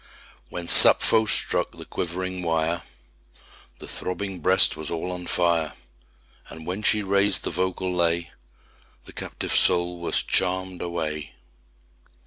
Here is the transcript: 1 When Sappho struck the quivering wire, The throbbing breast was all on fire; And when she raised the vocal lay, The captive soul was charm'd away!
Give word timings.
1 0.49 0.61
When 0.63 0.67
Sappho 0.67 1.25
struck 1.25 1.73
the 1.73 1.85
quivering 1.85 2.41
wire, 2.41 2.81
The 3.77 3.87
throbbing 3.87 4.39
breast 4.39 4.75
was 4.75 4.89
all 4.89 5.11
on 5.11 5.27
fire; 5.27 5.73
And 6.49 6.65
when 6.65 6.81
she 6.81 7.03
raised 7.03 7.43
the 7.43 7.51
vocal 7.51 7.93
lay, 7.93 8.31
The 9.05 9.13
captive 9.13 9.53
soul 9.53 9.99
was 9.99 10.23
charm'd 10.23 10.81
away! 10.81 11.33